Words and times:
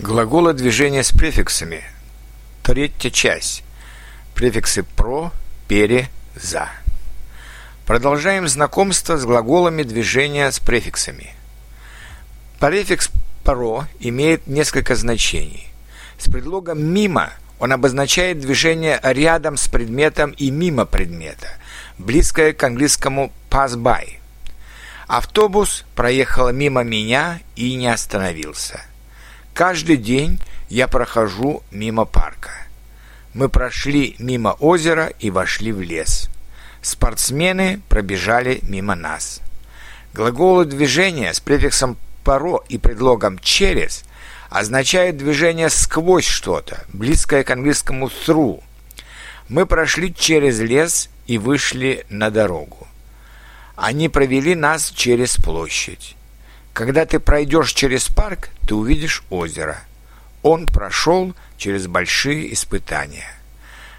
Глаголы 0.00 0.52
движения 0.52 1.02
с 1.02 1.10
префиксами. 1.10 1.82
Третья 2.62 3.10
часть. 3.10 3.64
Префиксы 4.32 4.84
«про», 4.84 5.32
«пере», 5.66 6.08
«за». 6.36 6.68
Продолжаем 7.84 8.46
знакомство 8.46 9.16
с 9.16 9.24
глаголами 9.24 9.82
движения 9.82 10.52
с 10.52 10.60
префиксами. 10.60 11.34
Префикс 12.60 13.10
«про» 13.42 13.86
имеет 13.98 14.46
несколько 14.46 14.94
значений. 14.94 15.66
С 16.16 16.30
предлогом 16.30 16.80
«мимо» 16.80 17.32
он 17.58 17.72
обозначает 17.72 18.38
движение 18.38 19.00
рядом 19.02 19.56
с 19.56 19.66
предметом 19.66 20.30
и 20.30 20.52
мимо 20.52 20.84
предмета, 20.84 21.48
близкое 21.98 22.52
к 22.52 22.62
английскому 22.62 23.32
«pass 23.50 23.74
by». 23.76 24.20
Автобус 25.08 25.84
проехал 25.96 26.52
мимо 26.52 26.84
меня 26.84 27.40
и 27.56 27.74
не 27.74 27.88
остановился– 27.88 28.80
Каждый 29.58 29.96
день 29.96 30.38
я 30.68 30.86
прохожу 30.86 31.64
мимо 31.72 32.04
парка. 32.04 32.52
Мы 33.34 33.48
прошли 33.48 34.14
мимо 34.20 34.50
озера 34.50 35.12
и 35.18 35.32
вошли 35.32 35.72
в 35.72 35.82
лес. 35.82 36.30
Спортсмены 36.80 37.80
пробежали 37.88 38.60
мимо 38.62 38.94
нас. 38.94 39.40
Глаголы 40.14 40.64
движения 40.64 41.34
с 41.34 41.40
префиксом 41.40 41.96
«поро» 42.22 42.62
и 42.68 42.78
предлогом 42.78 43.40
«через» 43.40 44.04
означают 44.48 45.16
движение 45.16 45.70
сквозь 45.70 46.28
что-то, 46.28 46.84
близкое 46.92 47.42
к 47.42 47.50
английскому 47.50 48.06
«through». 48.06 48.62
Мы 49.48 49.66
прошли 49.66 50.14
через 50.14 50.60
лес 50.60 51.08
и 51.26 51.36
вышли 51.36 52.06
на 52.10 52.30
дорогу. 52.30 52.86
Они 53.74 54.08
провели 54.08 54.54
нас 54.54 54.92
через 54.92 55.34
площадь. 55.34 56.14
Когда 56.78 57.06
ты 57.06 57.18
пройдешь 57.18 57.72
через 57.72 58.06
парк, 58.06 58.50
ты 58.64 58.76
увидишь 58.76 59.24
озеро. 59.30 59.80
Он 60.44 60.64
прошел 60.64 61.34
через 61.56 61.88
большие 61.88 62.54
испытания. 62.54 63.26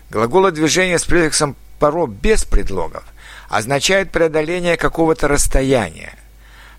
Глаголы 0.10 0.54
движения 0.54 0.98
с 0.98 1.04
префиксом 1.04 1.58
«поро» 1.78 2.08
без 2.08 2.46
предлогов 2.46 3.04
означают 3.50 4.12
преодоление 4.12 4.78
какого-то 4.78 5.28
расстояния. 5.28 6.14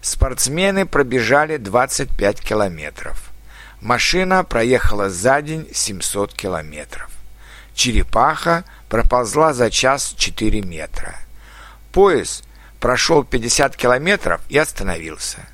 Спортсмены 0.00 0.86
пробежали 0.86 1.58
25 1.58 2.40
километров. 2.40 3.30
Машина 3.82 4.42
проехала 4.42 5.10
за 5.10 5.42
день 5.42 5.68
700 5.70 6.32
километров. 6.32 7.10
Черепаха 7.74 8.64
проползла 8.88 9.52
за 9.52 9.70
час 9.70 10.14
4 10.16 10.62
метра. 10.62 11.16
Поезд 11.92 12.44
прошел 12.80 13.22
50 13.22 13.76
километров 13.76 14.40
и 14.48 14.56
остановился. 14.56 15.46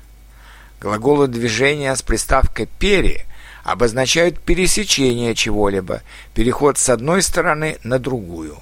Глаголы 0.79 1.27
движения 1.27 1.95
с 1.95 2.01
приставкой 2.01 2.67
«пере» 2.79 3.25
обозначают 3.63 4.39
пересечение 4.39 5.33
чего-либо, 5.33 6.01
переход 6.33 6.77
с 6.77 6.89
одной 6.89 7.21
стороны 7.21 7.77
на 7.83 7.99
другую. 7.99 8.57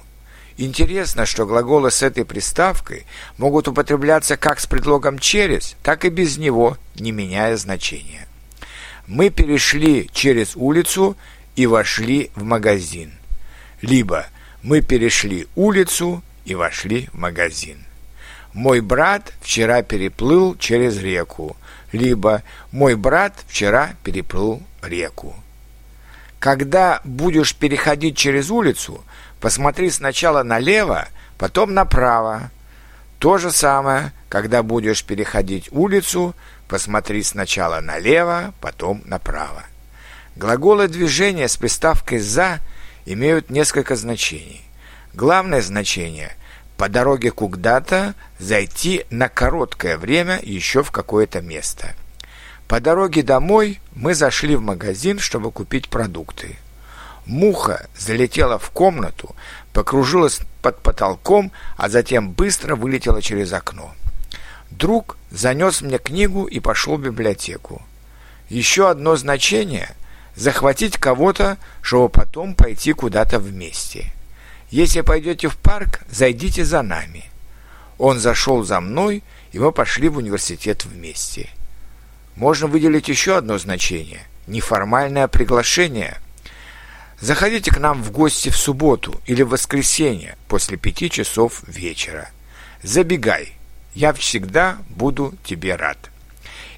Интересно, 0.56 1.26
что 1.26 1.44
глаголы 1.44 1.90
с 1.90 2.02
этой 2.02 2.24
приставкой 2.24 3.04
могут 3.36 3.68
употребляться 3.68 4.38
как 4.38 4.58
с 4.58 4.66
предлогом 4.66 5.18
«через», 5.18 5.76
так 5.82 6.06
и 6.06 6.08
без 6.08 6.38
него, 6.38 6.78
не 6.94 7.12
меняя 7.12 7.56
значения. 7.56 8.26
Мы 9.06 9.28
перешли 9.28 10.08
через 10.12 10.56
улицу 10.56 11.16
и 11.54 11.66
вошли 11.66 12.30
в 12.34 12.42
магазин. 12.42 13.12
Либо 13.82 14.26
мы 14.62 14.80
перешли 14.80 15.46
улицу 15.54 16.22
и 16.46 16.54
вошли 16.54 17.10
в 17.12 17.18
магазин. 17.18 17.84
Мой 18.54 18.80
брат 18.80 19.34
вчера 19.42 19.82
переплыл 19.82 20.56
через 20.56 20.96
реку 20.96 21.56
либо 21.96 22.42
«Мой 22.72 22.94
брат 22.94 23.34
вчера 23.48 23.94
переплыл 24.02 24.62
реку». 24.82 25.34
Когда 26.38 27.00
будешь 27.04 27.54
переходить 27.54 28.16
через 28.16 28.50
улицу, 28.50 29.04
посмотри 29.40 29.90
сначала 29.90 30.42
налево, 30.42 31.08
потом 31.38 31.74
направо. 31.74 32.50
То 33.18 33.38
же 33.38 33.50
самое, 33.50 34.12
когда 34.28 34.62
будешь 34.62 35.04
переходить 35.04 35.68
улицу, 35.72 36.34
посмотри 36.68 37.22
сначала 37.22 37.80
налево, 37.80 38.52
потом 38.60 39.02
направо. 39.06 39.64
Глаголы 40.36 40.88
движения 40.88 41.48
с 41.48 41.56
приставкой 41.56 42.18
«за» 42.18 42.60
имеют 43.06 43.50
несколько 43.50 43.96
значений. 43.96 44.62
Главное 45.14 45.62
значение– 45.62 46.36
по 46.76 46.88
дороге 46.88 47.30
куда-то 47.30 48.14
зайти 48.38 49.06
на 49.10 49.28
короткое 49.28 49.96
время 49.96 50.38
еще 50.42 50.82
в 50.82 50.90
какое-то 50.90 51.40
место. 51.40 51.94
По 52.68 52.80
дороге 52.80 53.22
домой 53.22 53.80
мы 53.94 54.14
зашли 54.14 54.56
в 54.56 54.62
магазин, 54.62 55.18
чтобы 55.18 55.52
купить 55.52 55.88
продукты. 55.88 56.56
Муха 57.24 57.86
залетела 57.98 58.58
в 58.58 58.70
комнату, 58.70 59.34
покружилась 59.72 60.40
под 60.62 60.80
потолком, 60.80 61.50
а 61.76 61.88
затем 61.88 62.30
быстро 62.32 62.76
вылетела 62.76 63.22
через 63.22 63.52
окно. 63.52 63.94
Друг 64.70 65.16
занес 65.30 65.80
мне 65.80 65.98
книгу 65.98 66.44
и 66.44 66.60
пошел 66.60 66.96
в 66.96 67.02
библиотеку. 67.02 67.82
Еще 68.48 68.88
одно 68.90 69.16
значение– 69.16 69.90
захватить 70.36 70.98
кого-то, 70.98 71.56
чтобы 71.80 72.10
потом 72.10 72.54
пойти 72.54 72.92
куда-то 72.92 73.38
вместе– 73.38 74.12
если 74.70 75.00
пойдете 75.00 75.48
в 75.48 75.56
парк, 75.56 76.00
зайдите 76.10 76.64
за 76.64 76.82
нами. 76.82 77.24
Он 77.98 78.18
зашел 78.18 78.64
за 78.64 78.80
мной, 78.80 79.22
и 79.52 79.58
мы 79.58 79.72
пошли 79.72 80.08
в 80.08 80.18
университет 80.18 80.84
вместе. 80.84 81.48
Можно 82.34 82.66
выделить 82.66 83.08
еще 83.08 83.36
одно 83.36 83.58
значение– 83.58 84.26
неформальное 84.46 85.28
приглашение. 85.28 86.18
Заходите 87.20 87.70
к 87.70 87.78
нам 87.78 88.02
в 88.02 88.10
гости 88.10 88.50
в 88.50 88.56
субботу 88.56 89.20
или 89.24 89.42
в 89.42 89.48
воскресенье 89.48 90.36
после 90.48 90.76
пяти 90.76 91.08
часов 91.08 91.62
вечера. 91.66 92.28
Забегай, 92.82 93.54
я 93.94 94.12
всегда 94.12 94.78
буду 94.90 95.34
тебе 95.42 95.76
рад. 95.76 95.96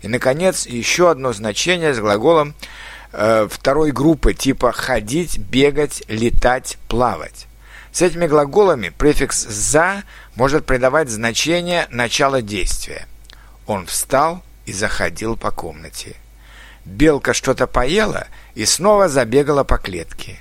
И, 0.02 0.08
наконец, 0.08 0.66
еще 0.66 1.10
одно 1.10 1.32
значение 1.32 1.92
с 1.92 1.98
глаголом 1.98 2.54
э, 3.12 3.48
второй 3.50 3.90
группы 3.90 4.32
типа 4.32 4.70
ходить, 4.70 5.38
бегать, 5.38 6.04
летать, 6.06 6.78
плавать. 6.86 7.48
С 7.92 8.02
этими 8.02 8.26
глаголами 8.26 8.90
префикс 8.90 9.46
«за» 9.46 10.02
может 10.34 10.66
придавать 10.66 11.08
значение 11.08 11.86
начала 11.90 12.42
действия. 12.42 13.06
Он 13.66 13.86
встал 13.86 14.42
и 14.66 14.72
заходил 14.72 15.36
по 15.36 15.50
комнате. 15.50 16.16
Белка 16.84 17.34
что-то 17.34 17.66
поела 17.66 18.26
и 18.54 18.64
снова 18.64 19.08
забегала 19.08 19.64
по 19.64 19.78
клетке. 19.78 20.38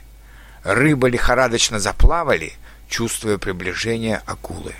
Рыбы 0.63 1.09
лихорадочно 1.09 1.79
заплавали, 1.79 2.53
чувствуя 2.89 3.37
приближение 3.37 4.21
акулы. 4.25 4.73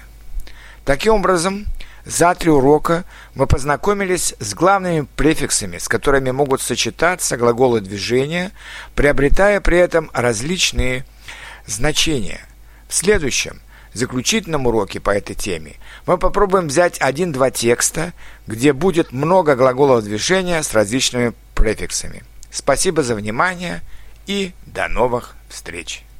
Таким 0.86 1.16
образом, 1.16 1.66
за 2.06 2.34
три 2.36 2.50
урока 2.50 3.04
мы 3.36 3.48
познакомились 3.48 4.34
с 4.40 4.54
главными 4.54 5.08
префиксами, 5.16 5.78
с 5.78 5.88
которыми 5.88 6.32
могут 6.32 6.62
сочетаться 6.62 7.38
глаголы 7.38 7.82
движения, 7.82 8.52
приобретая 8.96 9.60
при 9.62 9.78
этом 9.78 10.10
различные 10.14 11.06
значения– 11.66 12.42
в 12.88 12.94
следующем, 12.94 13.62
заключительном 13.98 14.68
уроке 14.68 15.00
по 15.00 15.10
этой 15.10 15.36
теме 15.36 15.76
мы 16.06 16.18
попробуем 16.18 16.68
взять 16.68 17.00
один-два 17.02 17.52
текста, 17.52 18.14
где 18.46 18.74
будет 18.74 19.12
много 19.12 19.56
глаголов 19.56 20.04
движения 20.04 20.62
с 20.64 20.74
различными 20.74 21.34
префиксами. 21.56 22.24
Спасибо 22.52 23.04
за 23.04 23.16
внимание 23.16 23.82
и 24.26 24.54
до 24.66 24.88
новых 24.88 25.36
встреч! 25.50 26.07